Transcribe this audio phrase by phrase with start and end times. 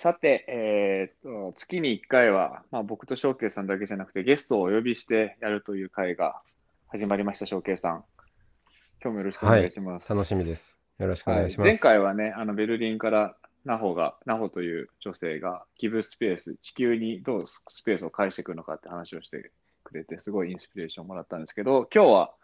[0.00, 6.40] さて、えー、と月に1回は、まあ、僕と翔慶さんだけじゃなくてゲストをお呼びしてやるという会が
[6.86, 8.04] 始まりました、翔慶さん。
[9.02, 10.08] 今日もよろしくお願いします。
[10.08, 10.76] 楽しみです。
[10.98, 11.66] よろしくお願いします。
[11.66, 13.34] はい、前回はね、あのベルリンから
[13.64, 19.50] ナホが、ナホという女性がギブスペース、地球にどうスペースを返していくのかって話をして
[19.82, 22.34] くれて、すごいインスピレーションをもらったんですけど、今日は、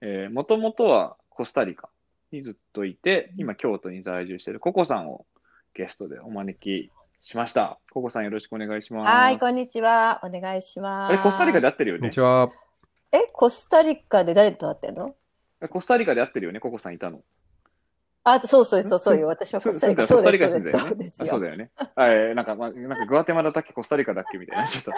[0.00, 1.90] えー、もともとはコスタリカ
[2.32, 5.26] にずっといて、今京都に在住しているココさんを
[5.74, 7.80] ゲストでお招きしました。
[7.90, 9.10] ココさんよろしくお願いします。
[9.10, 10.20] はい、こんにちは。
[10.22, 11.12] お願いします。
[11.12, 12.00] あれ、コスタリカで会ってるよね？
[12.00, 12.48] こんにちは。
[13.10, 15.16] え、コスタリカで誰と会ってんの？
[15.68, 17.22] コスタリカで会ってるよね、ココさんいたの。
[18.22, 19.26] あ、そうそうそうそうよ。
[19.26, 20.06] 私はコスタリカ。
[20.06, 21.10] コスタリカ住んだよね。
[21.12, 21.70] そうだよね。
[21.96, 24.38] はい、なんか、まあ、なんかグアテマラだっけ、コスタリカだっけ？
[24.38, 24.66] みたいな。
[24.68, 24.92] ちょっと、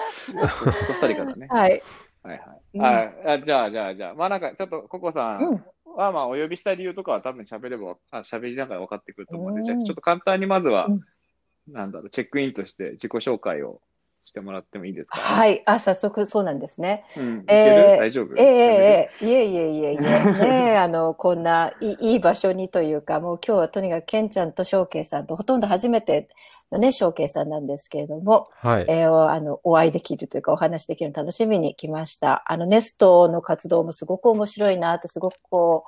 [0.89, 1.47] コスタリカだね。
[1.51, 1.83] はい。
[2.23, 2.41] はいはい。
[2.75, 11.01] うん、あじゃあ、じゃあ、じゃあ、まあなんか、ちょっと、ココさんは、まあ、お呼びした理由とかは多分喋れば、あ喋りながら分かってくると思うんで、じゃあ、ちょっと簡単にまずは、うん。
[11.73, 13.81] なんだろう、チェックインとして自己紹介を
[14.27, 15.63] してもらってもいいですか、はい。
[15.67, 17.05] あ、早速そうなんですね。
[17.17, 18.35] うん、えー、大丈夫？
[18.37, 20.01] ええええいえいえいえいえ。
[20.01, 26.29] ね あの、こんないいいい場所にというか、もう今日はとにかくケンちゃんと翔慶さんとほとんど初めて
[26.73, 28.87] のね、翔慶さんなんですけれども、はい。
[28.89, 32.43] えー、あの、お会いできるというかお話できるの楽しみに来ました。
[32.47, 35.85] あの、ネストの活動もすごく面白いなって、すごくこ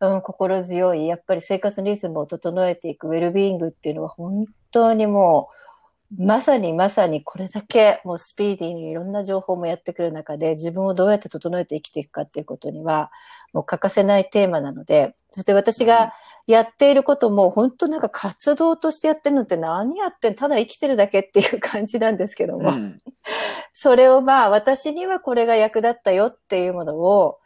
[0.00, 5.54] う、うん、心強い、やっぱり生活のリズムを整えていくウェルビーイングっていうのは本当にもう、
[6.16, 13.10] まさにまさにこれだけもうスピーディーにいろんな情報もやってくる中で自分をどうやって整えて生きていくかっていうことには
[13.52, 16.12] もう欠かせないテーマなので、そして私が
[16.46, 22.98] やっていることも本当なんか活動としてやってるのって何やってんただ生きてるだけっていう感じなんですけども、うん、
[23.72, 27.38] それをまあ私にはこれが役立ったよっていうものを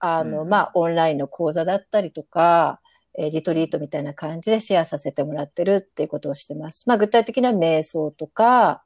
[0.00, 2.80] あの、うん、まあ、オンラインの講座だったりとか、
[3.20, 6.88] えー、リトリートみたいな感じでシェアさせてもらってるっていうことをしてます。
[6.88, 8.82] まあ、具体的な瞑想とか、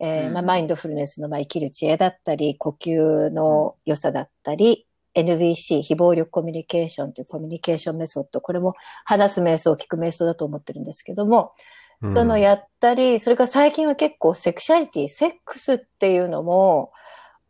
[0.00, 8.74] えー、まあ、マインドフルネスの、まあ、生きる知恵だったり、呼吸の良さだったり、NVC、非暴力コミュニケーションというコミュニケーションメソッド、これも
[9.04, 11.52] 話す瞑想、聞く瞑想だと思ってるんですけども、
[12.00, 16.90] うん、そのやったり、それから最近は結構セクシャリティ、セックスっていうのも、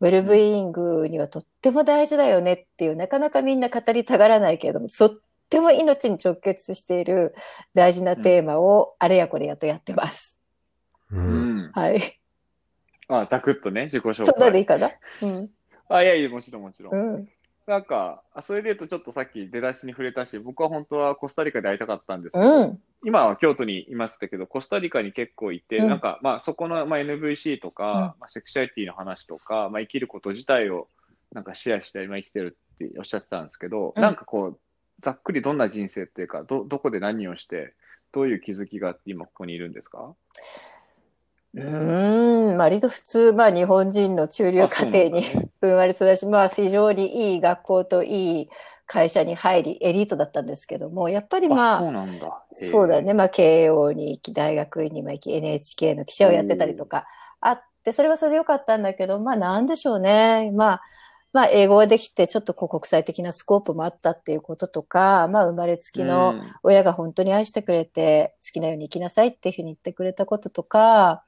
[0.01, 5.09] ウェルブイングにはとっても大事だよねっていう、なかなかみんな語りたがらないけれども、とっ
[5.49, 7.35] ても命に直結している
[7.73, 10.37] 大事なテーマをあれやこれやとやってます。
[11.11, 11.71] うん。
[11.73, 12.19] はい。
[13.07, 14.25] あ、ざくっとね、自己紹介。
[14.25, 14.91] そんなでいいかな？
[15.21, 15.49] うん。
[15.89, 16.93] あ、いやいや、もちろんもちろん。
[16.95, 17.29] うん。
[17.67, 22.79] なんか、それで言うとちょっとさっき出だしに触れたし、僕は本当はコスタリカで会いたかったんですけど、うん。
[23.03, 30.87] 今は京都にいましたけど、コスタリカに結構いて、うんなんか、まあ、そこの、まあ、NVC とか、まあ、セクシャリティの話とか、まあ、生きること自体を、
[31.31, 34.59] なんかシェアして今生きてるっておっしゃってたんですけど、うんなんかこう、
[35.01, 37.73] ざっくりどんな人生っていうか、ど、どこで何をして、
[38.11, 40.15] どういう気づきがあって今ここにいるんですか？
[41.53, 45.25] うーん、割と普通、まあ日本人の中流家庭に
[45.61, 48.49] 生まれ育ち、まあ非常にいい学校といい
[48.85, 52.41] 会社に入り、エリートだったんですけども、やっぱりまあ、そうあ、なんだ。
[52.55, 57.05] そうだね、まあ慶応に行き、大学院にも行き、NHK の記者をやってたりとか
[57.41, 60.51] あって、それはそれでよかったんだけど、まあなんでしょうね。
[60.51, 60.81] まあ、
[61.35, 66.41] まあ英語ができてちょっとこう国際的なスコープもあったっていうこととか、まあ生まれつきの、うん。
[66.63, 71.25] 親が本当に愛してくれて、好きなように生きなさいっていうふうに言ってくれたこととか、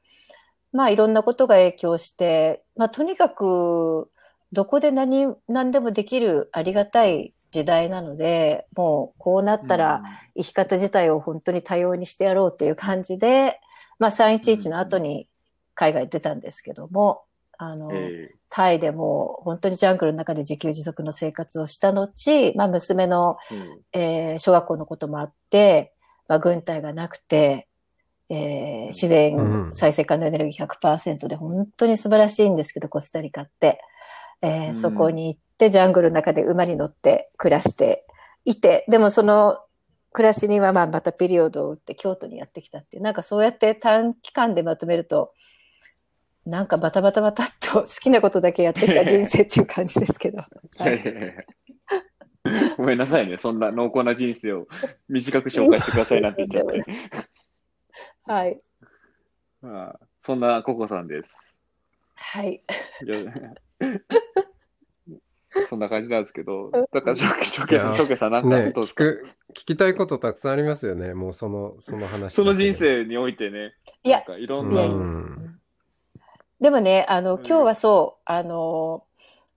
[0.72, 4.10] まあいろんなことが影響して、まあとにかく、
[4.54, 10.04] どこで何、何でもできるありがたい時代なので、もうこうなったら
[10.38, 13.60] 生き方自体を本当に多様にしてやろうっていう感じで、
[14.00, 15.28] まあ311の後に
[15.74, 17.27] 海外出たんですけども、
[17.58, 23.38] あの、えタイでも本当にジャングルの中で自給自足の生活をした後、まあ娘の
[23.94, 24.02] えうん。
[24.02, 25.94] えー小学校のこともあって、
[26.28, 27.68] まあ、軍隊がなくて、
[28.30, 29.74] えー自う然ん。
[29.74, 33.80] 再生可能エネルギー100%で本当に素晴らしいんですけど、コスタリカって。
[34.42, 34.76] えーうん。
[34.76, 38.06] そこに行って、ジャングルの中で馬に乗って暮らして
[38.46, 39.58] いて、でもその
[40.14, 45.34] 暮らしにはまあまたピリオドを打って京都にやってきたっていう、なんかそうやって短期間でまとめると、
[46.48, 50.38] なんかバタバタバタっと好きなことだけやってきた人生っていう感じですけど。
[50.80, 51.04] はい
[52.78, 53.38] ごめんなさいね。
[53.38, 54.70] そんな濃厚な人生を
[55.10, 56.86] 短く紹介してくださいなんて言っちゃって。
[58.32, 58.62] はい。
[59.62, 61.60] まあ、そんなココさんです。
[62.16, 62.64] はい。
[65.70, 71.14] そんな感じなんですけど、だから、ショケさん、ショケさん、なんかね聞く、聞きたいことたくさんありますよね。
[71.14, 72.34] もうその、その話。
[72.34, 72.74] その人。
[72.74, 73.74] 生においてね、
[74.04, 74.84] いやなんかいろんうな。
[76.60, 77.46] でもね、あの、うん。
[77.46, 79.04] 今日はそう、あの、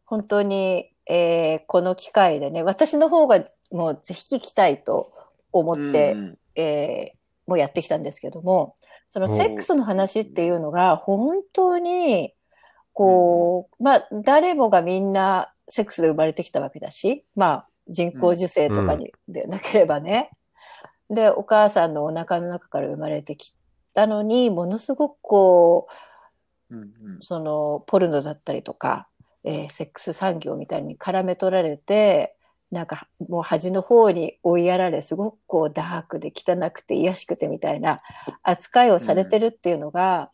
[0.05, 3.43] 本当に、えーこの機会でね、私の方が
[3.73, 5.12] もうぜひ聞きたいと
[5.52, 8.76] 思って、うんえーもうやってきたんですけども、
[9.08, 12.32] そのおセックスの話っていうのが本当に、
[12.93, 20.31] こう、まあ、誰もがみんなセックスで生まれてきたわけだし、まあ、人工授精とかに、でなければね。
[21.08, 23.52] で、お母さんのお腹の中から生まれてき
[23.94, 25.93] たのに、ものすごくこう、
[26.70, 27.19] うんうん。
[27.20, 29.08] そのポルノだったりとか、
[29.44, 32.37] えーセックス産業みたいに絡め取られて、
[32.70, 38.00] なんかもう端の方に追いやられ、すごくこうダークで汚くて癒しくてみたいな
[38.43, 40.31] 扱いをされてるっていうのが、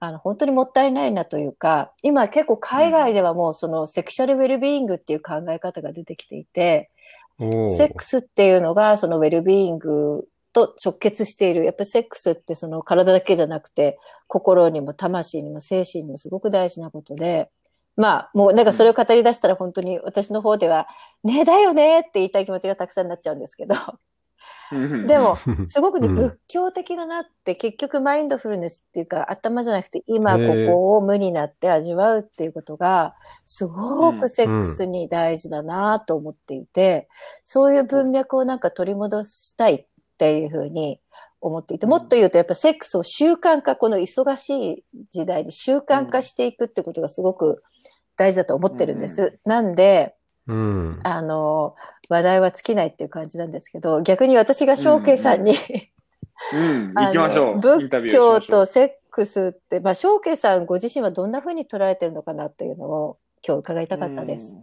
[0.00, 6.90] あの本当にもったいないなというか、今結構海外ではもうそのセクシャルウェルビーイングっていう考え方が出てきていて、
[7.38, 7.44] セ
[7.84, 10.28] ックスっていうのがそのウェルビーイング
[10.66, 11.64] と直結している。
[11.64, 17.50] やっぱりセックスってその体だけじゃなくて、心にも魂にも精神にもすごく大事なことで、
[17.96, 20.86] まあもうなんかそれを語り出したら本当に私の方では、
[21.24, 23.74] ねだよねって言いたい気持ちがたくさんになっちゃうんですけど、
[24.72, 25.06] うん。
[25.06, 25.36] でも、
[25.68, 26.14] すごくね、うん。
[26.14, 33.14] 仏教的だなって、結局マインドフルネスっていうか、頭じゃなくて、今ここを無になって味わうっていうことが、
[33.46, 34.20] すごうん。
[34.20, 37.08] くセックスに大事だなと思っていて、
[37.44, 39.86] そういう文脈をなんか取り戻したいっ
[40.18, 41.00] ていうふうに
[41.40, 47.62] 思っていて、もっと言うとやっぱセックスを習慣化、この忙しい時代に習慣化していくってことがすごく
[48.16, 49.38] 大事だと思ってるんです。
[49.44, 50.14] なんで、
[50.48, 51.00] うん。
[51.04, 51.76] あの、
[52.08, 55.54] 話題は尽きないっていう感じなんですけど、逆に私が翔慶さんに、
[56.52, 57.58] うん、行きましょう。
[57.60, 64.56] 仏教とセックスって、まあ、翔慶さんご自身はどんな風に捉えてるのかなっていうのを今日伺いたかったです。。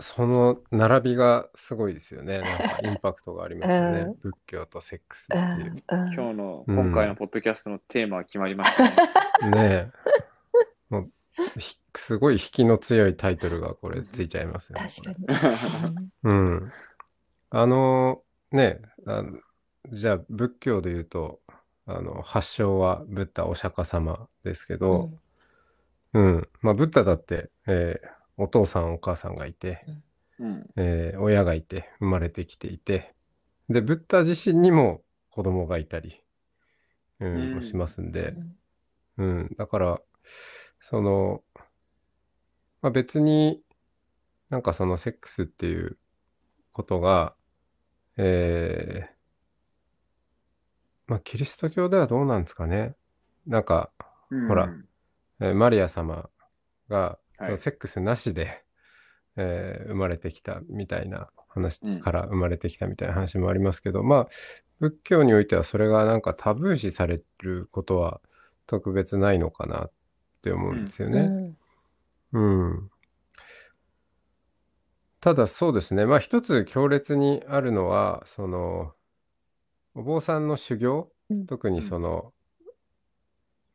[0.00, 2.38] その並びがすごいですよね。
[2.38, 4.14] なんかインパクトがありますよねうん。
[4.20, 5.72] 仏教とセックスっうていう。
[5.74, 9.50] んうん今日の、うん今回のポッドキャストのテーマは決まりましたね。
[9.50, 9.90] ねえ。
[10.90, 11.10] もう
[11.58, 14.86] ひすごい引きの強いタイトルがこれついちゃいますよね。
[14.88, 15.96] 確こかに。
[15.96, 16.72] れうん。
[17.50, 18.22] あの、
[18.52, 19.38] ねあの
[19.90, 21.40] じゃあ仏教で言うと、
[21.86, 25.18] あの、発祥はブッダお釈迦様ですけうど、ん
[26.14, 26.48] うん。
[26.62, 29.84] まあ、ブッダだって、えーお父さんお母さんがいて、
[30.38, 30.70] うん。
[30.76, 33.14] えー親がいて、生まれてきていて、
[33.68, 36.22] で、ブッダ自身にも子供がいたり、
[37.20, 38.34] うん、うんしますんで、
[39.18, 40.00] うんうん、だから、
[40.80, 41.42] その、
[42.80, 43.60] まあ、別に
[44.48, 45.98] なんかそのセックスっていう
[46.72, 47.34] ことが、
[48.16, 49.18] えー
[51.08, 52.94] まあ、キリスト教ではどうなんですかね。
[53.46, 53.90] なんか、
[54.30, 54.70] ほら
[55.40, 56.28] えーマリア様
[56.88, 58.64] が、はいセックスなしで、
[59.36, 64.28] えー生まれてきたみたいな話うんから生まれてきたみたいな話もありますけど、まあ、
[64.80, 68.20] 仏教においてはそれがなんかタブー視されることは
[68.66, 69.90] 特別ないのかなっ
[70.42, 71.20] て思うんですよね。
[71.20, 71.58] うん
[72.32, 72.90] うん。
[75.20, 76.06] ただそうですね。
[76.06, 78.92] まあ一つ強烈にあるのは、その、
[79.94, 82.32] お坊さんの修行、うん特にその、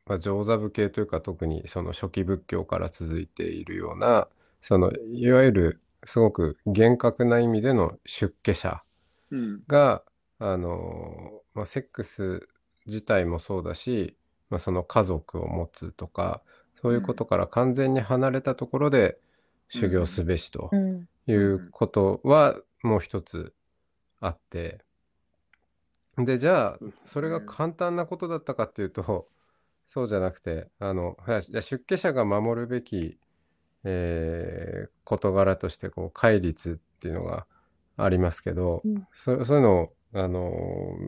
[0.06, 4.28] まあ上座部系というか特にその初期仏教から続いているような、
[4.60, 8.82] その、いわゆるすごく厳格な意味での出家者
[9.30, 9.62] うん。
[9.68, 10.02] が、
[10.38, 12.48] あの、まあ、セックス
[12.86, 14.16] 自体もそうだし、
[14.50, 16.42] まあ、その家族を持つとか、
[16.74, 19.18] そういうことから完全に離れたところで
[19.68, 21.08] 修行すべしとうん。
[21.26, 23.54] いうことはもう一つ
[24.20, 24.80] あって、
[26.18, 29.26] で、じゃあ、それが簡単なことだったかっていうと、
[29.86, 31.16] そうじゃなくて、あの、
[31.60, 33.18] 出家者が守るべき、
[33.84, 37.46] えー事柄として、こう、戒律っていうのが
[37.96, 40.50] ありますけど、うんそそういうのを、あの、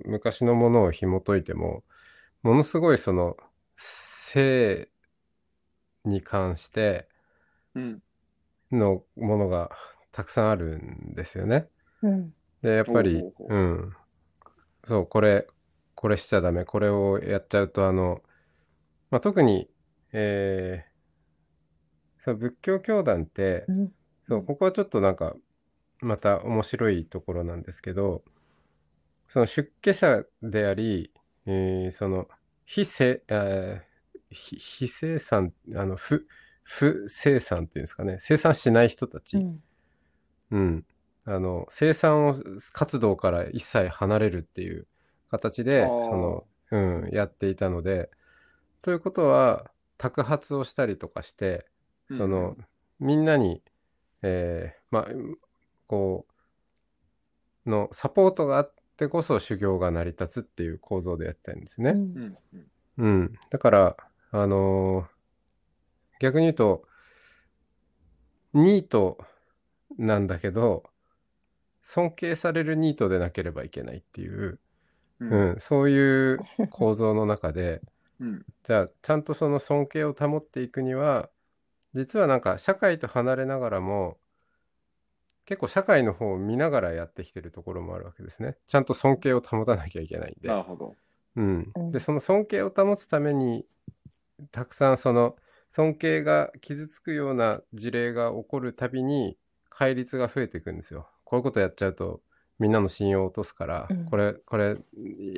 [0.06, 1.84] 昔のものを紐解いても、
[2.42, 3.36] ものすごいその、
[3.76, 4.90] 性
[6.06, 7.06] に関して
[7.74, 8.02] うん。
[8.72, 9.70] のものが
[10.12, 11.68] たくさんあるんですよね。
[12.02, 13.92] うんで、やっぱりうん。
[14.86, 15.46] そう、これ、
[15.94, 16.64] これしちゃダメ。
[16.64, 18.22] これをやっちゃうと、あの、
[19.10, 19.68] まあ、特に、
[20.12, 20.96] えー
[22.24, 23.92] そう、仏教教団ってう、ん。
[24.28, 25.34] そう、ここはちょっとなんか、
[26.00, 28.24] また面白いところなんですけど、
[29.28, 31.10] その出家者であり、
[31.46, 32.28] えーその、
[32.64, 33.96] 非生、えー
[34.28, 36.26] 非非生産、あの、不、
[36.64, 39.62] 不生産っていうんですかね、生産しない人たち、うん。
[40.50, 40.84] うん。
[41.24, 42.36] あの、生産を
[42.72, 44.86] 活動から一切離れるっていう
[45.30, 46.76] 形で、その、う
[47.08, 48.10] ん、やっていたので、
[48.82, 51.66] ということは、托発をしたりとかして、
[52.08, 52.56] その、
[52.98, 53.62] みんなに、
[54.22, 55.06] えーまあ、
[55.86, 56.26] こ
[57.66, 61.90] う、のサポートがあってこそ修行が成り立つっていう構造でやってるんですね。
[61.90, 62.66] うんうんうん
[62.98, 63.32] うん。
[63.50, 63.96] だから、
[64.30, 65.16] あのー
[66.18, 66.88] 逆に言うと、
[68.54, 69.18] ニート
[69.98, 70.84] なんだけど、
[71.82, 74.58] 尊敬されるニートでなければいけないっていう、
[75.20, 76.38] ううんん、そういう
[76.70, 77.82] 構造の中で、
[78.20, 81.30] うんじゃあ、ちゃんとその尊敬を保っていくには、
[81.94, 84.18] 実はなんか社会と離れながらも、
[85.44, 88.56] 結構社会の方を見ながらやってきてるところもあるわけですね。
[88.66, 90.48] ちゃんと尊敬を保たなきゃいけないんで。
[90.48, 90.94] なるほど。
[91.36, 93.64] うんうんでその尊敬を保つために
[94.50, 95.36] たくさんその
[95.72, 99.36] 尊敬が傷つくような事例が起こるたびに
[99.68, 101.08] 戒律が増えていくんですよ。
[101.24, 102.22] こういうことやっちゃうと
[102.58, 104.04] みんなの信用を落とすから、うん。
[104.06, 104.76] これこれ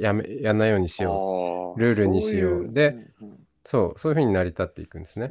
[0.01, 1.81] やめやんないようにしよう。
[1.81, 2.73] ルールにしよう。
[2.73, 2.89] で
[3.21, 3.39] うんうん。
[3.65, 5.29] そうそういうふうに成り立っていくんですね。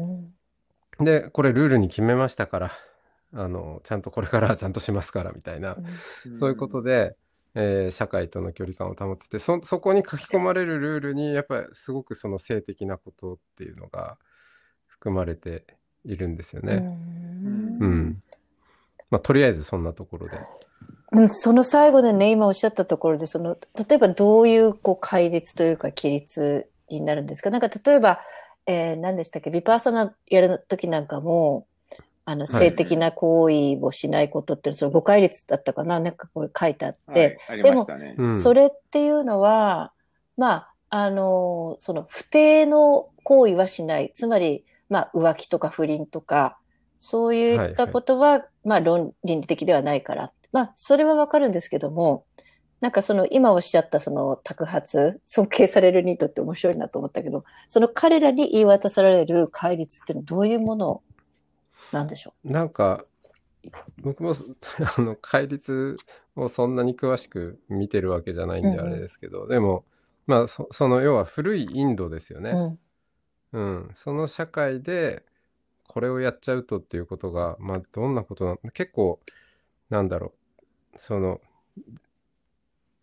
[0.99, 1.01] う。
[1.01, 1.05] ん。
[1.05, 2.71] でこれルールに決めましたから
[3.33, 5.77] あのちゃんとこれからはちゃんとしますからみたいな、
[6.39, 7.15] そういうことで、
[7.55, 14.17] えー社会との距離感を保っててそそこに書き込まれるルールにやっぱりすごくその性的なことっていうのが
[14.85, 15.65] 含まれて
[16.05, 16.75] いるんですよね。
[16.75, 17.77] うん。
[17.79, 18.19] うん。
[19.09, 20.37] まあとりあえずそんなところで。
[21.13, 27.49] でもその最後でね、今おっしゃったところで、その、例えばどういう、こう、戒律というか、規律になるんですか？
[27.49, 28.19] なんか、例えば、
[28.65, 31.65] えー何でしたっけ、ビパーソナやるときなんかも、
[32.25, 32.53] あの、はい。
[32.53, 36.01] 性的な行為をしないことって、その誤戒律だったかな？
[36.01, 38.15] なんかこう書いてあって、はい、ありましたね。
[38.17, 39.93] うん、それっていうのは、
[40.35, 44.11] まあ、あの、その不定の行為はしない。
[44.13, 46.57] つまり、まあ、浮気とか不倫とか、
[46.99, 50.33] そういったことは、まあ、論倫理的ではないから。
[50.51, 52.25] まあ、それはわかるんですけども、
[52.81, 61.01] なんかその、今おっしゃったその、托発、 尊敬されるニートって面白いなと思ったけど、その彼らに言い渡される戒律ってどういうもの
[61.93, 63.05] なんでしょなんか
[64.01, 64.33] 僕も
[64.97, 65.95] あの戒律
[66.35, 69.85] をそんなに詳しく見てるわけじゃないんでうんうんあれですけど、でも
[70.25, 72.41] まあそその要は古いインドですよう。
[72.41, 72.51] ね。
[72.51, 72.79] うん。
[73.53, 75.23] うん、その社会で
[75.87, 79.19] これをやっちゃうとっていうことが、まあ、どんなことな結構
[79.89, 80.33] なんだろ
[80.93, 80.99] う。
[80.99, 81.41] その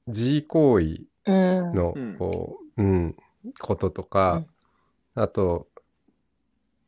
[0.06, 1.32] 自慰行為う
[1.72, 1.74] ん。
[1.74, 2.16] のうん。
[2.18, 3.16] こう、うん
[3.60, 4.42] こととか、
[5.14, 5.68] あと、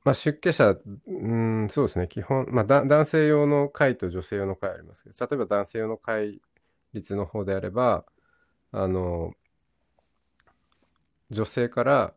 [0.05, 0.77] まあ、出家者、
[1.07, 2.09] うん、そうですね。
[2.09, 6.41] 基本、まあ、だ男性用の会と女性用の会ありますけど例えば男性用の会
[6.93, 8.05] 率の方であれば
[8.71, 9.33] あの
[11.31, 12.15] 女性から、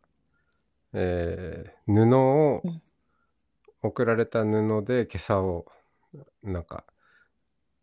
[0.94, 2.82] えー布をうん
[3.82, 5.66] 送られた布で今朝を
[6.44, 6.84] なんか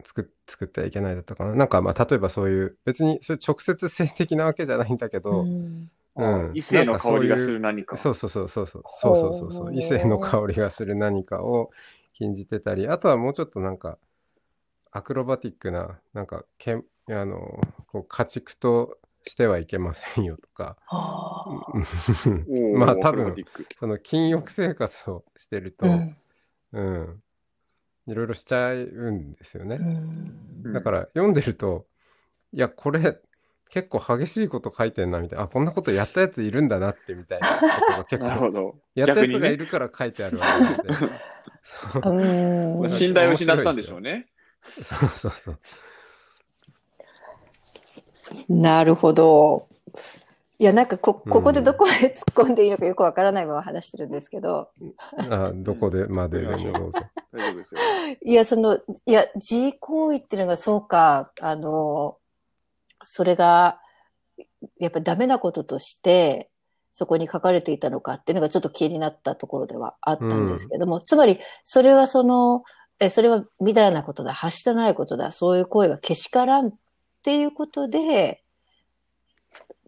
[0.04, 1.54] 作っ作ってはいけないだったかな。
[1.54, 5.90] なんかまあ例えばそういう別にそれ直接性的なわけじゃないんだけど、うん。
[6.16, 6.50] うん。
[6.54, 7.96] 異性の香りがする何か。
[7.96, 8.66] そうそうそうそう。
[8.66, 9.50] そうそうそうそう。
[9.52, 9.74] そう。
[9.74, 11.70] 異性の香りがする何かを
[12.12, 13.98] 禁じてたりあとはもうちょっとなんか
[14.90, 20.76] アクロバティックななんかけんあのこう家畜としてはいけませんよとか。
[22.76, 23.34] まあ多分
[23.78, 26.16] その禁欲生活をしてると、うん。
[26.72, 27.22] うん、
[28.06, 29.76] いろいろしちゃうんですよね。
[29.76, 30.72] うん。
[30.72, 31.86] だから読んでると、
[32.52, 33.18] いや、これ
[33.70, 38.78] 結構激しいこと書いてんなみたいな、あ、こんなことやったやついるんだなってみたいなことが結構、なるほど。
[38.94, 40.94] やったや逆にねつがいるから書いてあるわけで。
[42.88, 44.28] 信頼を失ったんでしょうね。
[44.82, 45.58] そうそうそう。
[48.48, 49.66] なるほど。
[50.58, 54.70] いや、なんかこ、ここでどこまで突っ込んでいいのかよくわからないまま話してるんですけど、
[55.18, 57.00] あどこでまででもどうぞ。
[57.32, 57.80] 大丈夫ですよ。
[58.24, 62.16] いや、その、いや、自慰行為っていうのがそうか、あの、
[63.02, 63.80] それが、
[64.78, 66.48] やっぱダメなこととして、
[66.92, 72.64] そこに書かれていたのかっていうのがちょっと気になったところではあったんですけども、つまり、それはその、
[72.98, 76.72] え、それはみだらなことだ、はしたないことだ、そういう行為はけしからんっ
[77.26, 78.44] ていうことで、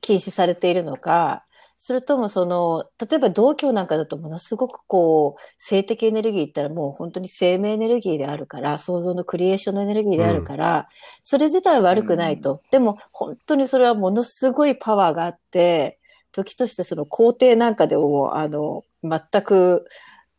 [0.00, 1.44] 禁止されているのか、
[1.76, 10.88] それともその、例えば道教なんかだとものすごくこう、性的エネルギーって言ったらもう本当に生命エネルギーであるから、創造のクリエーションのエネルギーであるから、
[11.22, 12.60] それ自体は悪くないと。
[12.72, 16.00] でも本当にそれはものすごいパワーがあって、
[16.32, 19.84] 時としてその皇帝なんかでも、あの、全く、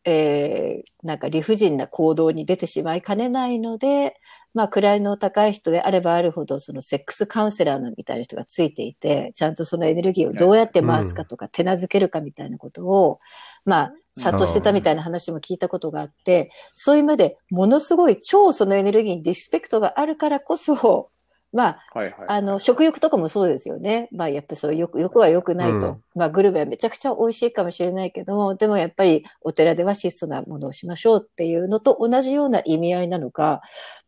[0.04, 4.16] えーなんか理不尽な行動に出てしまいかねないので、
[4.52, 13.18] まあ、位の高い人であればあるほど、そのセックスカウンセラーのみたいな人がついていて、ちゃんとそのエネルギーをどうやって回すかとか、手なずけるかみたいなことを、
[13.64, 21.10] まあ、諭してたみたいな話も聞いたことがあって、そういう意味で、ものすごい超そのエネルギーにリスペクトがあるからこそ、
[21.52, 22.14] まあ、はいはい。
[22.28, 24.08] あの、食欲とかもそうですよね。
[24.12, 25.88] まあ、やっぱそう、欲、欲は良くないと。
[25.88, 33.62] うんまあ、グルメはめちゃくちゃ美味しいかもしれないけども、でもやっぱりお寺では質素なものをしましょうっていうのと同じような意味合いなのか、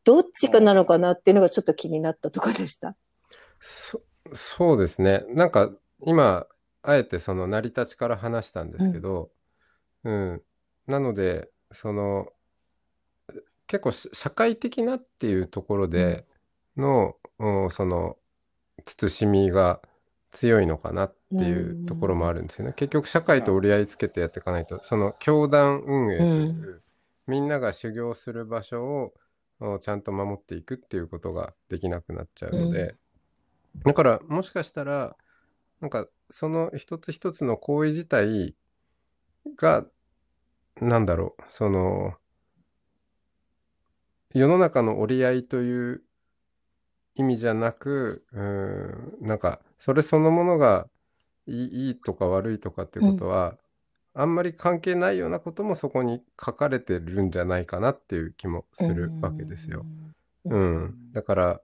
[0.04, 2.96] どっちかなのかなっていうのがちょっと気になったところでした。
[3.58, 4.00] そ
[4.34, 5.24] そうですね。
[5.28, 5.70] なんか
[6.04, 6.46] 今、
[6.82, 9.30] あえてその成り立ちから話したんですけど、
[10.04, 10.42] うん。
[10.86, 12.28] なので、その、
[13.66, 16.26] 結構し社会的なっていうところで
[16.76, 17.21] の、うん
[17.70, 18.16] その、
[18.86, 19.80] 慎みが
[20.30, 22.72] 強いのかなっていうところもあるんですよね。
[22.74, 26.82] 結局社会と折り合いつけてやっていかないと、その教団運営という、
[27.26, 29.14] みんなが修行する場所を
[29.60, 32.96] おちゃんと守っていくっていうことができなくなっちゃうので、
[33.84, 35.16] だからもしかしたら
[35.80, 38.54] なんかその一つ一つの行為自体
[39.56, 39.84] が
[40.80, 42.14] なんだろうその
[44.34, 46.02] 世の中の折り合いという
[47.14, 50.88] 意味じゃなくうーんなんかそれそのものが
[51.46, 53.58] いいいいとか悪いとかっていうことは、
[54.14, 59.86] あんまり関係ないようなこともそこに書かれてるんじゃないかなっていう気もするわけですよ。
[60.44, 61.12] ううんん。
[61.12, 61.62] だから、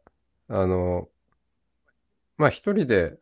[0.48, 1.08] あの、
[2.36, 3.18] まあ一人で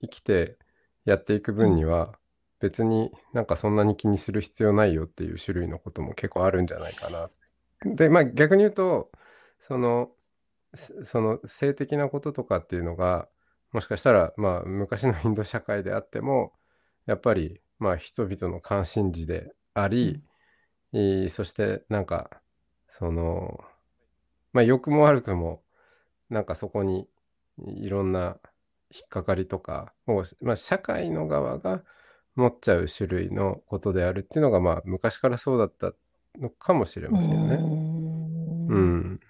[0.00, 0.58] 生きて
[1.04, 2.18] やっていく分には、
[2.60, 7.30] 別になんかそんなに気にする必要ないよっていう種類のことも結構あるんじゃないかな。
[7.84, 9.10] で、まあ逆に言うと、
[9.60, 10.17] その、す
[10.76, 13.28] その性的なこととかっていうのが、
[13.72, 16.52] もしかしたら、まあ昔のインド社会であっても、
[17.06, 20.22] やっぱり、まあ人々の関心事であり、
[20.92, 22.42] えーそしてなんか、
[22.88, 23.60] その、
[24.52, 25.62] まあ良くも悪くも、
[26.30, 27.08] なんかそこに
[27.58, 28.38] いろんな
[28.90, 31.84] 引っかかりとかを、まあ社会の側が
[32.36, 35.92] 持っちゃう種類のことであるっていうのが、まあ昔からそうだった
[36.38, 37.56] のかもしれませんよね。
[38.68, 39.20] ううん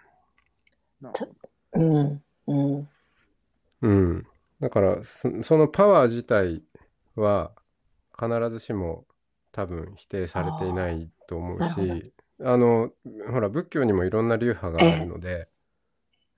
[1.75, 2.23] うん。
[2.47, 2.89] うん。
[3.83, 4.27] うん。
[4.61, 6.63] だからそ、そのパワー自体
[7.15, 7.53] は
[8.19, 9.07] 必ずしも
[9.53, 12.91] 多分否定されていないと思うし、あの、
[13.31, 15.49] ほら、仏教にもいろんな流派があるので、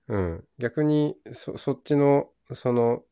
[0.07, 0.47] うん。
[0.57, 3.03] 逆にそ、そっちの、その、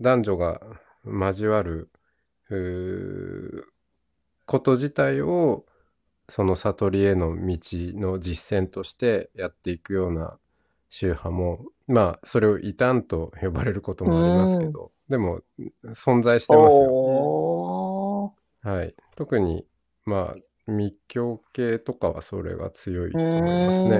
[0.00, 0.60] 男女が
[1.04, 1.90] 交わる、
[4.46, 5.64] こと自体を、
[6.32, 10.38] その悟りへの道の実践としてやっていくような
[10.88, 15.42] 宗派も、まあ、それを異端と呼ばれることもありますけど、でも、
[15.88, 18.34] 存在してますよ。
[18.62, 18.94] はい。
[19.14, 19.66] 特に、
[20.06, 23.96] まあ、密教系とかはそれが強いとう思いますね。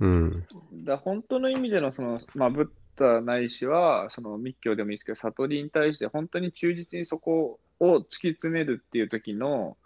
[0.00, 0.46] うん。
[0.86, 9.76] だ本当の意味でのその、まあ、ブッダないしはその密教でもいいですけど悟りに対して本当に忠実にそこを突き詰めるっていう時の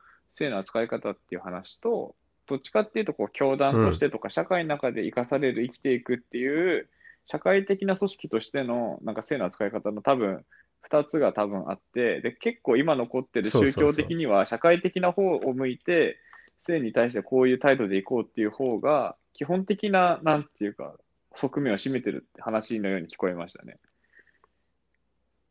[0.43, 2.17] 性の扱い方っていう話と
[2.49, 6.89] どっちかっていうとこう教団としてとか社会の中で生かされる生きていくっていう
[7.27, 10.45] 社会的な組織としてのなんか性の扱い方の多分
[10.91, 16.19] 2つが多分あってで結構今残ってる宗教的には社会的な方を向いて
[16.59, 20.95] 性に対してこういう態度でいこうっていう方が基本的ななんていうか
[21.35, 23.79] 側面を占めてるって話のように聞こえましたね。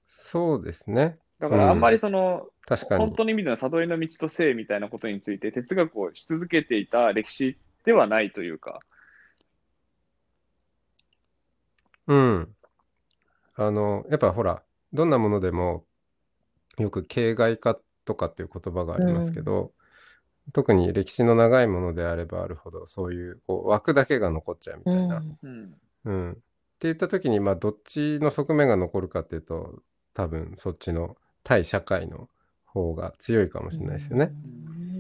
[0.08, 1.18] そうですね。
[1.42, 3.04] だからあんまりその、確かに。
[3.04, 8.80] 本当の意味での悟りの道と性みたいなことについて哲学をし続けていた歴史ではないというか、
[12.06, 12.56] うん。
[13.56, 14.62] あの、やっぱほら、
[14.94, 15.84] どんなものでも、
[16.78, 19.72] よく形骸化とかっていう言葉がありますけど、
[20.54, 25.18] 特に歴史の長いものであればあるほど、そういうこう枠だけが残っちゃうみたいな。
[25.18, 25.76] うんうん、
[26.06, 26.32] うん。
[26.34, 26.42] って
[26.82, 29.82] 言った時に、まあ、どっちの側面が残るかっていうと、
[30.14, 32.30] 多分そっちの対社会の
[32.66, 34.32] 方が強いかもしれないですよね。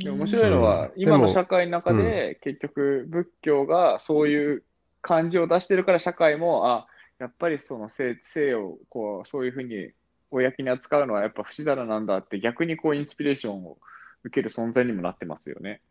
[0.03, 4.63] 面白いのは、うん今の社会の中で、結局仏教がそういう
[5.01, 6.87] 感じを出してるから社会も、あ、
[7.19, 9.91] やっぱりその性、性をこう、そういうふうに
[10.31, 13.77] 公に扱うのはやっぱ不死だらなんだって逆にこうインスピレーションを
[14.23, 15.81] 受ける存在にもなってますよね。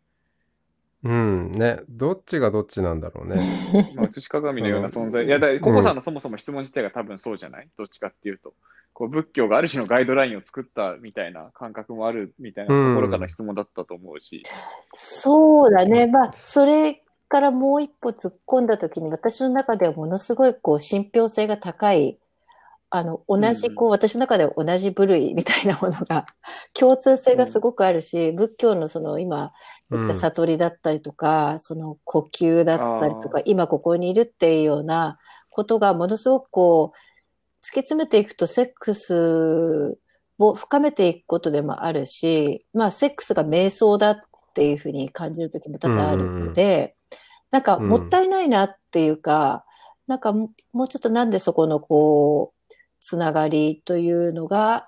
[1.03, 1.51] うん。
[1.53, 1.79] ね。
[1.89, 3.41] どっちがどっちなんだろうね。
[3.95, 5.25] まあ、写し鏡のような存在。
[5.25, 7.69] いや、だココさんのそもそも質問自体が多分そうじゃない？
[7.77, 8.53] どっちかっていうと。
[8.93, 14.43] こう仏教がある種のガイドラインを作ったみたいな感覚もあるみたいなところからの質問だったと思うし。
[14.93, 16.07] そうだね。
[16.07, 17.01] まあ、それ
[17.31, 22.19] からもう一歩突っ込んだときに、私の中ではものすごい、こう、信憑性が高い、
[22.89, 23.75] あの、同じ、うんうん。
[23.75, 26.25] こう、私の中では同じ部類みたいなものが、
[26.77, 29.53] 共通性がすごくあるし、仏教のその、今
[29.89, 35.17] 言った悟りだったりとか、その呼吸だったりとかあ、今ここにいるっていうような
[35.49, 37.10] ことが、ものすごくこう、
[37.63, 39.97] 突き詰めていくと、セックス
[40.39, 44.21] を深めていくことでもあるし、まあ、セックスが瞑想だっ
[44.53, 46.95] ていうふうに感じるときも多々あるので、
[47.51, 49.65] なんかもったいないなっていうか、
[50.07, 54.87] なんかももうちょっとなんでそこのこう、つながりというのが、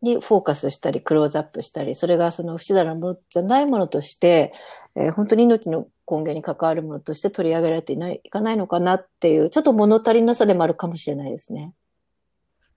[0.00, 4.52] にフォーカスしたり、クローズアップしたり、それがその不自然なものじゃないものとして、
[4.94, 11.74] えー本当に命の根源に関わるものとして取り上げられていない、いかないのかなっていう、ちょっと物足りなさでもあるかもしれないですね。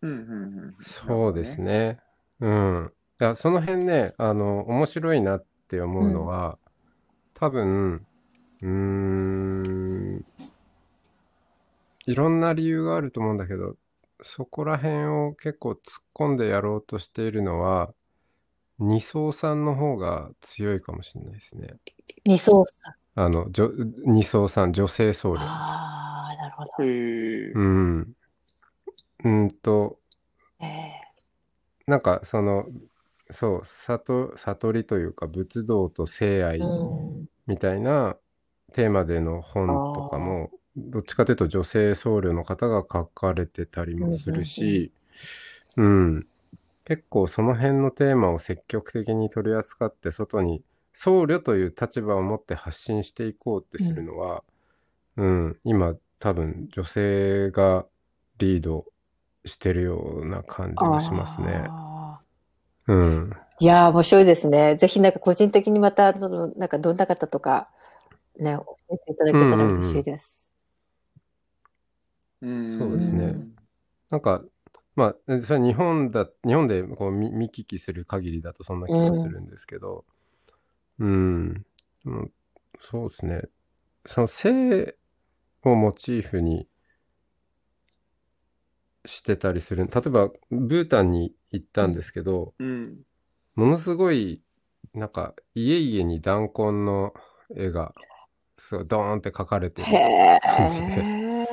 [0.01, 0.21] うんうんう
[0.67, 0.75] ん。
[0.81, 1.99] そうですね。
[2.39, 2.91] うん。
[3.19, 6.57] いや、その辺ね、あの、面白いなって思うのは、
[7.33, 8.05] 多分、
[8.61, 10.25] うーん、
[12.05, 13.75] いろんな理由があると思うんだけど、
[14.23, 15.77] そこら辺を結構突っ
[16.13, 17.93] 込んでやろうとしているのは、
[18.79, 21.75] 二層さんの方が強いかもしれないですね。
[22.25, 23.00] 二層さん。
[23.15, 23.71] あの、じょ
[24.05, 25.37] 二層さん、女性僧侶。
[25.39, 26.83] ああ、なるほど。
[26.83, 27.51] へえ。
[27.53, 28.13] うん。
[29.23, 29.99] うんと、
[30.61, 31.01] ええ
[31.87, 32.65] なんかその、
[33.31, 37.25] そう、悟、悟りというか仏道と性愛うん。
[37.47, 38.17] みたいな
[38.73, 44.91] テーマでの本とかも、どっちかというと女性僧侶の方が書かれてたりもするし、
[45.75, 46.21] うん。
[46.85, 50.63] 結構その辺のテーマを積極的に取り扱って外に
[50.93, 54.43] 僧侶という立場を持って発信していこうってするのは、
[55.17, 57.85] うん、今多分女性が
[58.37, 58.85] リード
[59.45, 61.63] してるような感じがしますね。
[61.67, 62.19] あ
[62.87, 63.29] うん。
[63.29, 64.75] ーいやー、面白いですね。
[64.75, 67.69] ぜひなんか個人的にまた、その、なんかどんな方とか、
[68.39, 70.51] ね、教えていただけたら嬉しいです。
[72.41, 73.35] うんそうですね
[74.09, 74.43] なんか、
[74.95, 80.03] まあ、えそれは日本だ、日本でこう見見聞きする限りだとそんな気がするんですけど、うん、
[81.05, 81.65] うん
[82.81, 83.41] そうですね。
[84.05, 84.95] その性
[85.63, 86.67] をモチーフに
[89.05, 89.87] してたりする。
[89.87, 93.01] 例えば、ブータンに行ったんですけど、うん。
[93.55, 94.41] ものすごい、
[94.93, 97.13] なんか、家々に弾痕の
[97.55, 97.93] 絵が、
[98.57, 101.01] すごいドーンって描かれてるへ感じで。
[101.01, 101.45] え。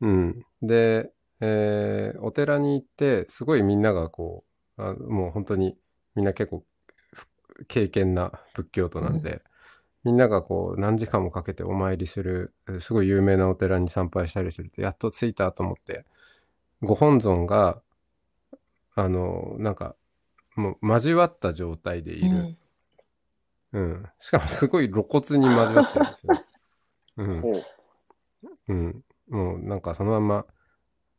[0.00, 0.46] うん。
[0.62, 4.44] で、えーお寺に行って、すごいみんながこ
[4.78, 5.76] う、あもう本当に
[6.14, 6.64] みんな結構ふ
[7.68, 9.42] 敬虔な仏教徒なんで、
[10.04, 16.04] みんながこう何時間もかけてお参りする、えーすごい有名なお寺に参拝したりすると、やっと着いたと思って、
[16.82, 17.80] ご本尊が、
[18.94, 19.96] あの、なんか、
[20.56, 22.56] もう交わった状態でいる。
[23.72, 24.06] うん。
[24.20, 26.44] しかもすごい露骨に交わってるんですよ。
[27.16, 27.40] うん。
[27.40, 27.62] ほう。
[28.68, 29.04] うん。
[29.28, 30.46] もうなんかそのまま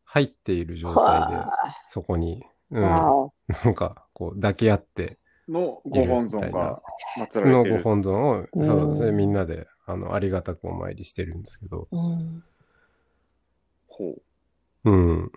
[0.06, 1.52] 入っている状態では
[1.90, 3.10] そこに、うあ。
[3.10, 3.32] ん。
[3.66, 6.82] なんかこう抱き合ってのご本尊が
[7.18, 7.84] 祀られのごている。
[7.84, 12.44] 本尊を、うんそう、それみんなであのありがたくお参りしてるんですけど、うん。
[13.88, 14.16] ほ
[14.84, 14.92] う。
[14.92, 15.32] うん。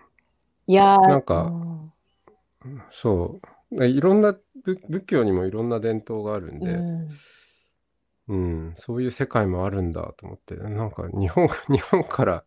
[0.67, 1.51] いやーなんか
[2.65, 3.39] うんそ
[3.71, 3.85] う。
[3.85, 7.09] いろんな仏仏教にもいろんな伝統があるんで、うん
[8.29, 12.43] うん、そういう世界もあるんだと思って、なんか日本、 日本から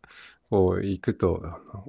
[0.48, 1.42] こう行くと、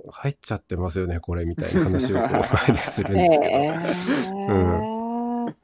[0.09, 2.29] 入っちゃってますよね、これみたいな話をこう
[2.67, 3.53] 前でするんですけど。
[3.53, 4.92] へえ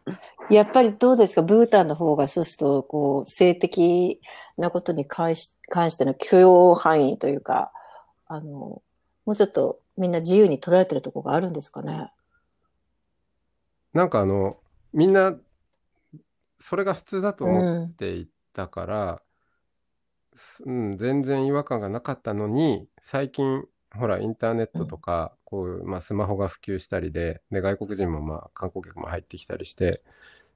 [0.50, 1.42] やっぱりどうですか？
[1.42, 4.20] ブータンの方がそうすると、こう、性的
[4.58, 7.72] なことに関し関しての許容範囲というか、
[8.28, 8.84] あの、も
[9.28, 12.12] うちょっとみんな自由に取られてるところがあるんですかね？
[13.94, 14.58] なんかあの、
[14.94, 15.36] みんな、
[16.60, 17.84] それが普通だと思うん。
[17.86, 19.22] っていたから、
[20.36, 30.04] すうん、全然違和感がなかったのに、最近、ほら、インターネットとか、こう、まあ、スマホが普及したりで、で、外国人もまあ、観光客も入ってきたりして、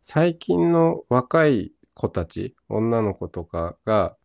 [0.03, 4.15] 最近の若い子たち、女の子とかが、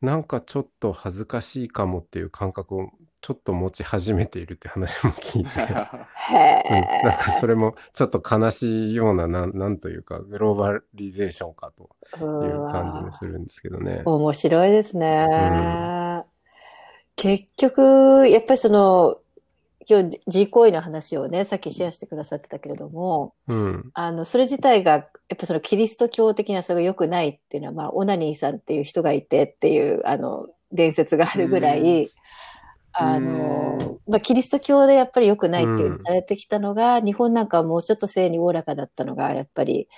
[0.00, 7.02] なんかちょっと恥ずかしいかもっていう感覚をちょっと持ち始めているって話も聞いて、 へうん、え。
[7.04, 14.02] なんかそれもちょっと悲しいような、なん、なんというか、グローバリゼーションかとういう感じわもするんですけどね。
[14.04, 15.24] 面白いですね。
[15.24, 16.01] ん
[17.22, 19.18] 結局、やっぱりその、
[19.88, 23.90] 今日、G 行為の話をね、さっきシェアしてくださってたけれども、うん。
[23.94, 25.06] あの、それ自体が、やっ
[25.38, 32.10] ぱそのキリスト教的なそれが良くないっていうのは、まあ、オナニーさんっていう人がいてっていう、あの、伝説があるぐらい、
[32.92, 39.88] あの、まあ、キリスト教でやっぱり良くないっていうふうにされてきたのが、日本なんかはもうちょっと性におおらかだったのが、やっぱり、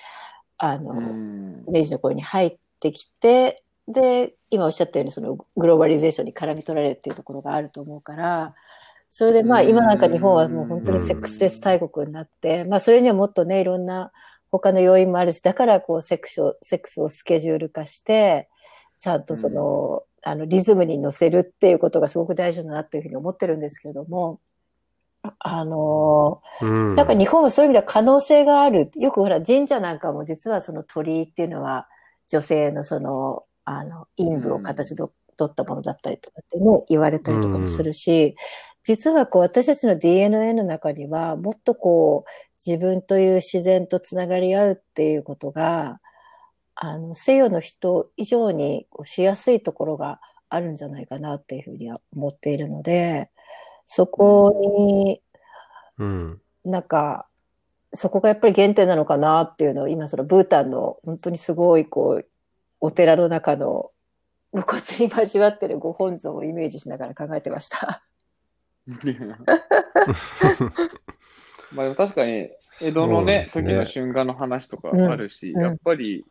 [0.59, 1.65] あの、うん。
[1.67, 8.55] 明治の頃に入ってきて、で、今おっしゃったようにそのグローバリゼーションに絡み取られるっていうところがあると思うから、
[9.07, 14.11] それでまあうん今なんか日本はもう本当にセックスレス大国になって、まあそれにはもっとね、いろんな
[14.51, 18.49] 他の要因もあるし、だからこうセクショセックスをスケジュール化して、
[18.99, 24.39] ちゃんとその、あのリズムに乗せるっていうことがすごく大事だなっていうふうに思ってるんですけれども、
[25.39, 26.95] あのうん。
[26.95, 28.91] なんか日本はそういう意味では可能性がある。
[28.95, 31.87] よくほら神社なんかも実はその鳥居っていうのは
[32.29, 38.37] 女性のその、あの、陰部を形ど、取ったものだったりとかっていうのを言われたりとかもするし、
[38.83, 42.31] 実はこう私たちの DNA の中にはもっとこう
[42.65, 45.99] 自分という自然とつながり合うっていうことが、
[46.75, 53.29] あの西洋の人以上にこうしやすいところがあるんじゃないかなっていうふうには思っているので、
[53.87, 54.53] そこ
[54.95, 55.21] に
[55.97, 56.41] うん。
[56.63, 57.27] なんか、
[57.93, 62.27] そこがやっぱり原点なのかなっていうのを、今そのブータンの本当にすごいこう、
[62.85, 63.89] お寺の中の
[64.51, 68.05] 露骨に交わってるご本尊をイメージしながら考えてました。
[71.73, 76.23] まあでも確かに、江戸のね、ね時の春画の話とかあるし、うんやっぱり、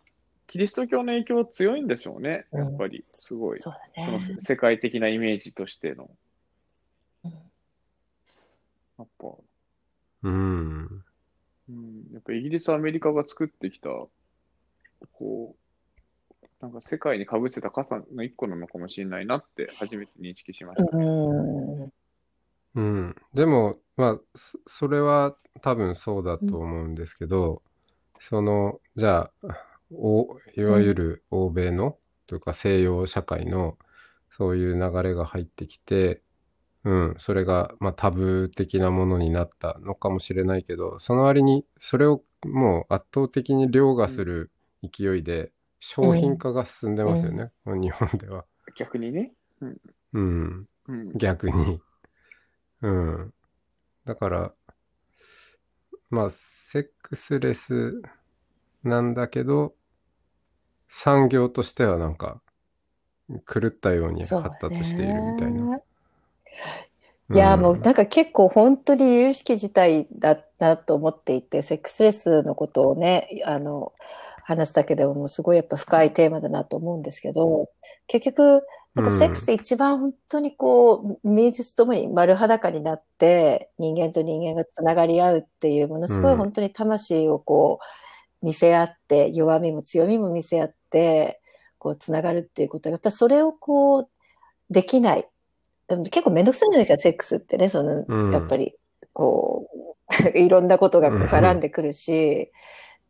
[0.47, 2.47] キリスト教の影響強いんでしょうね。
[2.53, 3.59] うんやっぱり、すごい。
[3.59, 4.37] そうだそのね。
[4.39, 6.09] 世界的なイメージとしての。
[7.25, 7.33] うん
[8.97, 9.27] やっぱ、
[10.23, 11.05] うん。
[11.69, 13.89] うん、やっぱイギリス、アメリカが作ってきた、
[15.13, 15.64] こう、
[16.65, 20.97] なんか世界に被せた傘の一個なのかもしれないなって初めて認識しました。
[22.77, 23.17] うん。
[23.35, 24.19] でも、まあ、
[24.67, 27.61] それは多分そうだと思うんですけど、
[28.19, 29.49] その、じゃあ、
[29.93, 33.77] お、いわゆる欧米の、というか西洋社会の、
[34.31, 36.23] そういう流れが入ってきて、
[36.85, 44.51] うん、それが、まあ、タブー的なものになったのかもしれないけど、その割に、それをもう圧倒的に凌駕する
[44.83, 45.53] 勢いで、
[45.87, 48.47] 商品化が進んでますよね、日本では。
[48.75, 49.35] 逆にね。
[49.61, 49.67] う
[50.19, 50.67] ん。
[50.89, 51.13] うん。
[51.15, 51.79] 逆に。
[52.81, 53.35] うん。
[54.07, 54.55] だから、
[56.09, 58.01] まあ、セックスレス
[58.83, 59.75] なんだけど、
[60.89, 62.41] 産業としてはなんか、
[63.47, 65.67] 狂ったように発達しているみたいな。
[65.67, 65.83] ね
[67.31, 73.93] いや、んもうなんか結構本当に有識事態だなと思っていて、セックスレスのことをね、あの、
[74.45, 77.71] 話すだけでももうすごいやっぱ深いテーマだなと思うんですけど、
[78.07, 78.63] 結局、
[78.95, 87.81] なんかセックスで一番本当にこう、名実ともに丸裸になって、人間と人間がつながり合うっていう、ものすごい本当に魂をこ
[88.43, 91.41] う、見せ合って、弱みも強みも見せ合って、
[91.79, 94.09] こう、つながるっていうことが、やっぱそれをこう、
[94.71, 95.27] できない。
[95.89, 98.33] でも結構めんどくさいじゃないですか、セックスってね、その、うん。
[98.33, 98.77] やっぱり、
[99.13, 99.85] こう、
[100.39, 102.53] いろんなことが絡んでくるし、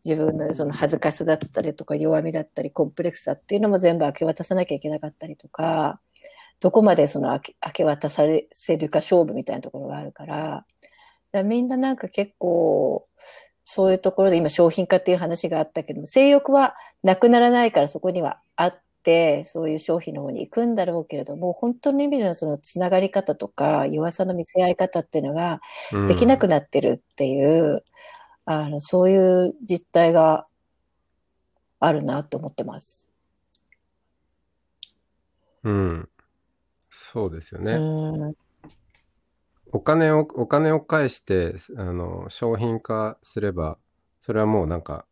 [0.04, 6.00] 自分のその恥ずかしさだったりとか弱みだったりコンプレックスさっていうのも全部明け渡さなきゃいけなかったりとか、
[6.60, 10.64] どこまでその明け明け渡させるか勝負みたいなところがあるから、
[11.34, 13.06] からみんななんか結構、
[13.64, 25.60] そういうところで今商品化っていう話があったけども、性欲はなくならないからそこにはあって、そういう商品の方に行くんだろうけれども、本当の意味でのそのつながり方とか弱さの見せ合い方っていうのが
[26.08, 27.84] できなくなってるっていう、
[28.46, 30.44] あの、そういう実態が
[31.80, 33.08] あるなと思ってます。
[35.62, 36.08] うん。
[36.88, 37.74] そうですよね。
[37.74, 38.34] うん。
[39.72, 43.78] お金を、お金を返して、あの、商品化すれば、
[44.22, 45.06] それはもうなんか、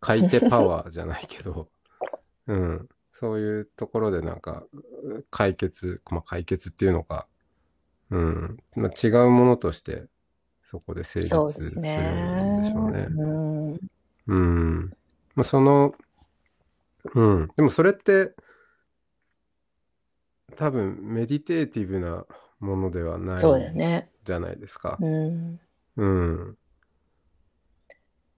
[0.00, 1.68] 買い手パワーじゃないけど、
[2.48, 2.88] うん。
[3.12, 4.64] そういうところでなんか、
[5.30, 7.28] 解決、まあ解決っていうのか、
[8.10, 8.56] うん。
[8.74, 10.06] まあ、違うものとして、
[10.70, 12.70] そこで成立するんでね。
[12.72, 13.08] しょうね。
[13.10, 13.78] うん。
[14.28, 14.92] うん。
[15.34, 15.92] まあ、その、
[17.12, 17.50] うん。
[17.56, 18.36] でもそれって、
[20.54, 22.24] 多分メディテーティブな
[22.60, 24.12] ものではないそうだよね。
[24.22, 24.96] じゃないですか。
[25.00, 25.60] うん。
[25.96, 26.58] うん。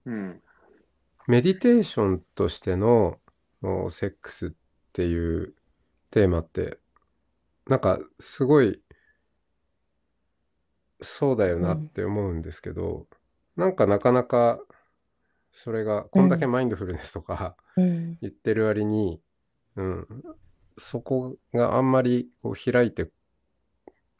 [0.05, 0.41] うん。
[1.27, 3.19] メディテーションとしての
[3.61, 4.51] おセックスっ
[4.91, 5.53] ていう
[6.09, 6.79] テーマって、
[7.67, 8.81] なんかすごい
[11.03, 13.05] そうだよなって思うんですけど、
[13.55, 14.59] なんかなかなか
[15.53, 18.17] それがこんだけマインドフルネスとかうん。
[18.21, 19.21] 言ってる割に、
[19.75, 20.07] うん、
[20.77, 23.09] そこがあんまりこう開いて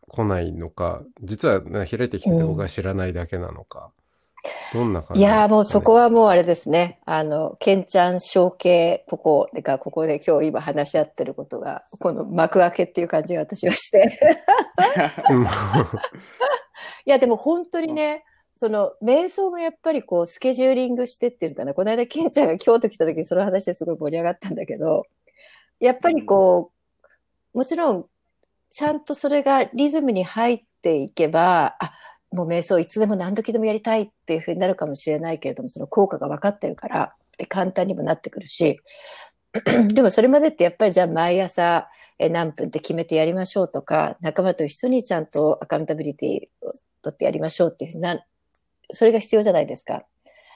[0.02, 3.92] こないのか、実はね開いてきてて僕が知らないだけなのか、
[4.74, 7.00] どんな感じいやーもうそこは、はもうあれですね。
[7.06, 14.20] あの、ケンちゃん承継、ここ、でか、ここで今日今話し合ってることが、この幕開けっていう感じが私はして。
[17.06, 18.24] うんいや、でも本当にね、
[18.56, 21.74] その、瞑想もやっぱりこう、スケジューリングしてっていうのかな。
[21.74, 25.04] この間、ケンちゃんが京都来た時にその話ですごい盛り上がったんだけど、
[25.80, 26.72] やっぱりこ
[27.54, 28.06] う、もちろん、
[28.70, 31.94] ちゃんとそれがリズムに入っていけば、あ、
[32.32, 37.16] もう瞑想いつでも何時でもやりたいっていうふうになるかもしれないけれども、その効果が分かってるから、
[37.50, 38.80] 簡単にもなってくるし、
[39.94, 41.88] でもそれまでってやっぱりじゃあ毎朝
[42.20, 48.26] え何分って決めてやりましょうとか、仲間と一緒にちゃんとアカウンタビリティを取ってやりましょうっていうな、
[48.92, 50.06] それが必要じゃないですか。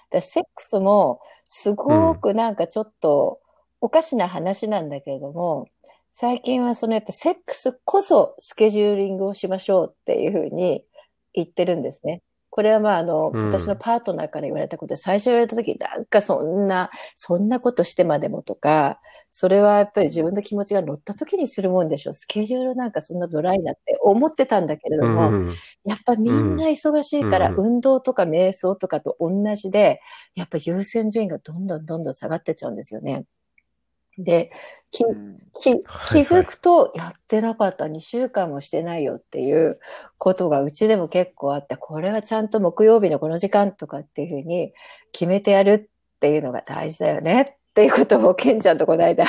[0.09, 3.39] だかセックスもすごくなんかちょっと
[3.81, 5.67] おかしな話なんだけれども、
[6.11, 10.83] 最近はそのやっぱセックスこそスケジューリングをしましょうっていうふうに
[11.33, 12.21] 言ってるんですね。
[12.57, 22.13] これはまああの、うん私のパートナーから言われたことで、最初言われた時、なんかそんな、そんなことしてまでもとか、それはやっぱり自分の気持ちが乗った時にするもんでしょ。
[22.13, 25.53] スケジュールなんかそんなドライなって思ってたんだけれども、うん
[25.85, 30.01] やっぱみんな忙しいから、うん運動とか瞑想とかと同じで、
[30.33, 33.25] やっぱ優先順位がどんどんどんどん下がってっちゃうんですよね。
[34.17, 34.51] で、
[34.91, 35.81] きうんきはい
[36.25, 39.79] 気づくと、やってなかった、2週間もしてないよっていう
[40.17, 44.73] ことがうちでも結構あって、これはちゃんと木曜日のこの時間とかっていうふうに
[45.11, 49.25] 決めてやるっていうのが大事だよねっていうことをケンちゃんとこの間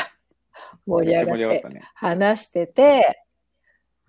[0.87, 1.83] 盛り上がって。
[1.95, 3.25] 話してて、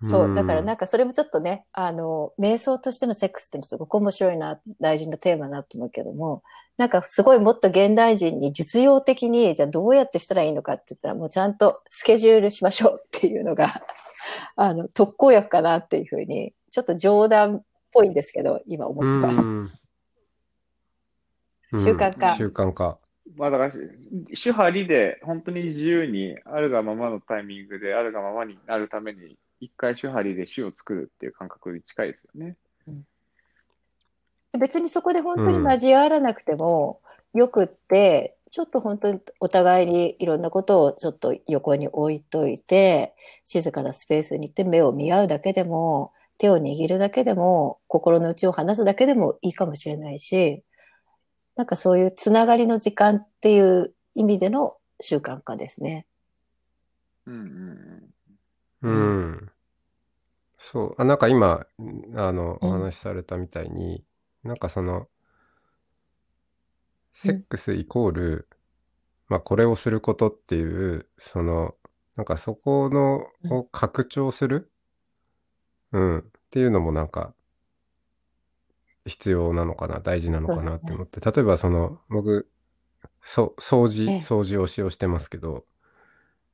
[0.02, 0.28] そうう。
[0.28, 6.42] んだからなんかそれもちょっとね、あの、瞑想としてのセックスってすごく面白いな、大事なテーマだなと思うけども、
[6.76, 13.82] なんかすごいもっと現代人に実用的に、じゃあどうやってしたらいいのかって言ったら、もうちゃんとスケジュールしましょうっていうのが、
[14.56, 19.40] あの、特効薬かなっていうふうに、ちょっと冗談っぽいんですけど、今思ってます。
[19.40, 19.70] うん
[21.78, 22.98] 習慣化習慣化。
[23.36, 23.72] まあだから、
[24.34, 32.56] 主張りで本当に自由にあるがままのタイミングであるがままになるために、一回主張りで主を作るっていう感覚に近いですよね。
[34.58, 37.00] 別にそこで本当に交わらなくても
[37.34, 50.64] よくって、ちょっと本当にお互いにいろんなことをちょっと横に置いといて、静かなスペースに行って目を見合うだけでも、手を握るだけでも、心の内を話すだけでもいいかもしれないし、
[51.54, 56.06] なんかそういうつながりの時間っていう意味での習慣化ですね。
[57.26, 58.09] うんうんうん。
[60.56, 60.94] そう。
[60.98, 61.66] あ、なんか今、
[62.16, 62.68] あの、うん。
[62.68, 64.04] お話しされたみたいに、
[64.42, 65.08] なんかその、
[67.14, 68.48] セックスイコール、
[69.28, 71.74] まあこれをすることっていう、その、
[72.16, 73.52] なんかそこの、うん。
[73.52, 74.70] を拡張する？
[75.92, 76.18] うん。
[76.18, 77.34] っていうのもなんか、
[79.06, 81.20] 必要なのかな、大事なのかなって思って。
[81.20, 82.48] 例えばその、僕、
[83.22, 84.18] そう、掃除、ええ。
[84.18, 85.64] 掃除をしをしてますけど、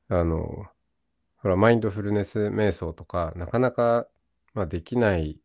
[0.09, 0.65] あの、
[1.37, 4.07] ほら、マインドフルネス瞑想とか、なかなか、
[4.53, 5.39] まあ、できない、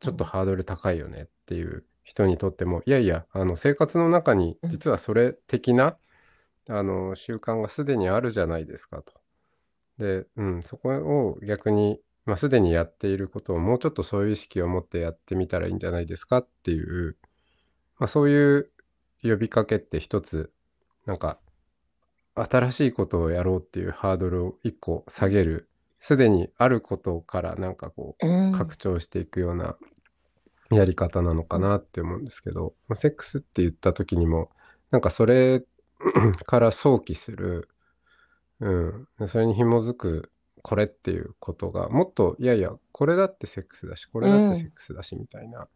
[0.00, 5.96] ちょっとハードル高いよねっていう人にとっても、いやいや、あの、生活の中に、うん実はそれ的な、
[6.68, 9.12] あの、習慣がすでにあるじゃないですかと。
[9.98, 17.16] で、うん、そこを逆に、まあ、すでにやっていることをもうちょっとそういう意識を持ってやってみたらいいんじゃないですかっていう、
[17.98, 18.70] まあ、そういう
[19.22, 20.52] 呼びかけって一つ、
[21.06, 21.38] なんか、
[22.34, 25.68] 新しいことをやろうっていうハードルを一個下げる、
[25.98, 29.76] すでにあることからなんかこうんう、拡張していくような
[30.70, 34.50] やり方なのかなって思うんですけど、まあセックスって言った時にも、
[34.90, 35.62] なんかそれ
[36.46, 37.68] から想起する、
[38.60, 38.68] う
[39.24, 40.30] ん、それに紐づく
[40.64, 45.68] これっていうことが、もっと、いやいや、これだってセックスだし、これだってセックスだし、みたいな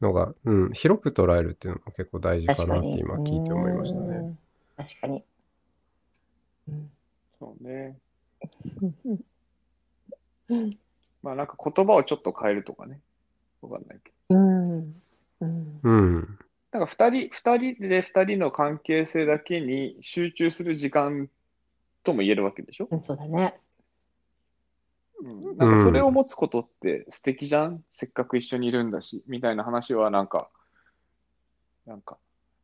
[0.00, 2.88] のが、うん、広く捉えるっていうのも結構大事かなって。
[2.98, 4.16] 今聞いて思いましたね。
[4.16, 4.38] うん。
[4.78, 5.24] 確かに。
[6.68, 6.90] うん
[7.38, 7.98] そうね。
[10.48, 10.70] うん
[11.22, 13.00] まあなんか言葉をちょっと変えるとかね。
[13.62, 14.36] わかんないけど。
[14.36, 14.90] うん。
[15.40, 15.80] うん。
[15.82, 16.38] うん。
[16.70, 21.30] なんか二人、二人で二人の関係性だけに集中する時間
[22.02, 22.88] とも言えるわけでしょ？
[22.90, 23.58] うんそうだね。
[25.20, 27.82] うんなんかそれを持つことって素敵じゃん？
[27.92, 30.50] せっかく一緒にいるんだし、みたいな話はなんか、
[31.86, 32.18] なんか、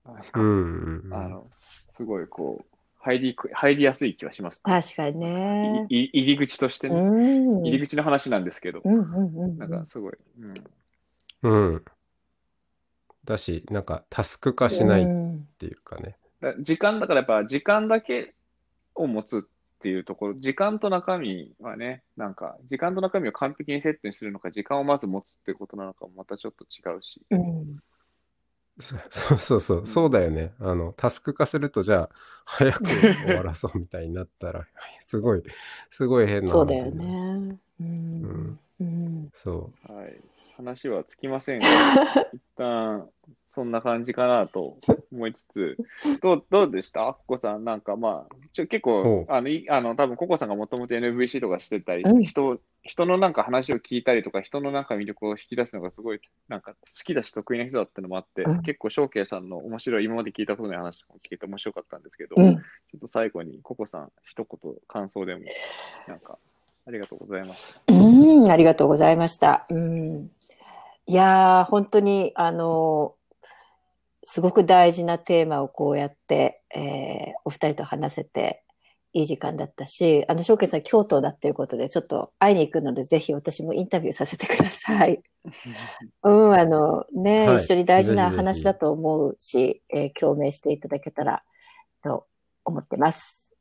[0.04, 1.02] なんかうん。
[1.04, 1.50] うんあの、
[1.96, 2.69] すごいこう、
[3.02, 4.62] 入りく、入りやすい気はします。
[4.62, 5.86] 確かにね。
[5.88, 7.00] いい入り口としてうね。
[7.00, 7.62] ん。
[7.62, 10.12] 入り口の話なんですけど、うんうんうんなんかすごい、
[11.42, 11.72] うん。
[11.72, 11.84] うん。
[13.24, 16.14] だし、なんかタスク化しないっうんていうかね。
[16.40, 18.34] だ時間だからやっぱ時間だけ
[18.94, 19.42] を持つっ
[19.80, 27.22] ていうところ、時間と中身はね、なんか時間と中身を完璧にセットにするのか、時間をまず持つっていうことなのかもまたちょっと違うし。
[27.30, 27.78] うん
[28.80, 30.52] そそうそうそう、そうだよね。
[30.60, 32.10] あの、タスク化すると、じゃあ、
[32.44, 34.66] 早く終わらそうみたいになったら、
[35.06, 35.42] すごい、
[35.90, 37.58] すごい変なそうだよね。
[37.80, 38.58] うん。
[38.80, 39.30] うん。
[39.34, 40.29] そはい。
[40.60, 41.66] 話はつきませんが、
[42.32, 43.08] 一旦
[43.48, 44.78] そんな感じかなと
[45.12, 45.76] 思いつつ、
[46.20, 47.14] どう、どうでした？
[47.14, 65.42] ココさん、なんかまあ、ちょ結構あの、いあの、多分ココさんがもともと NVC とかしてたり、うん人、人のなんか話を聞いたりとか、人のなんか魅力を引き出すのがすごい、なんか好きだし得意な人だったのもあって、うん結構、翔慶さんの面白い、今まで聞いたことない話も聞けて面白かったんですけど、うんちょっと最後にココさん、一言感想でも、
[66.06, 66.38] なんか、
[66.86, 67.80] ありがとうございます。
[67.88, 69.66] うん、ありがとうございました。
[69.68, 70.30] うん。
[71.10, 73.16] いやー、本当に、あの、
[74.22, 78.62] すごく大事なテーマをこうやって、えーお二人と話せて
[79.12, 85.20] いい時間だったし、あの、翔慶さん京都だっていうことで、ちょっと会いに行くので、ぜひ私もインタビューさせてください。
[86.22, 91.42] うん、あの、ね、はい一緒に大事な話だと思うし、えー共鳴していただけたら
[92.04, 92.28] と
[92.64, 93.52] 思ってます。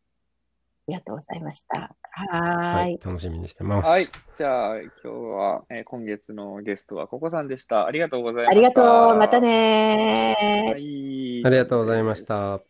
[0.89, 1.95] ありがとうございました。
[2.11, 2.73] はーい。
[2.73, 3.87] はい、楽しみにしてます。
[3.87, 4.07] はい。
[4.35, 7.85] じゃあ、今日は、えー今月のゲストはココさんでした。
[7.85, 9.13] ありがとうございまありがとした。
[9.13, 9.17] う。
[9.17, 10.71] またねー。
[10.71, 11.45] はい。
[11.45, 12.61] ありがとうございました。